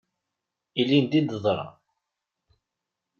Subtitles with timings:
[0.81, 1.67] Ilindi i d-teḍra.